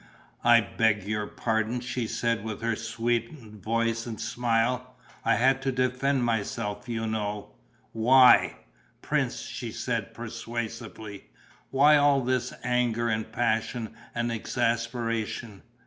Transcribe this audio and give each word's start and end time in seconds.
"I 0.43 0.61
beg 0.61 1.03
your 1.03 1.27
pardon," 1.27 1.79
she 1.79 2.07
said, 2.07 2.43
with 2.43 2.63
her 2.63 2.75
sweetened 2.75 3.61
voice 3.63 4.07
and 4.07 4.19
smile. 4.19 4.95
"I 5.23 5.35
had 5.35 5.61
to 5.61 5.71
defend 5.71 6.23
myself, 6.25 6.89
you 6.89 7.05
know." 7.05 7.51
"Why?" 7.91 8.57
"Prince," 9.03 9.41
she 9.43 9.71
said, 9.71 10.15
persuasively, 10.15 11.29
"why 11.69 11.97
all 11.97 12.21
this 12.21 12.51
anger 12.63 13.09
and 13.09 13.31
passion 13.31 13.93
and 14.15 14.31
exasperation? 14.31 15.61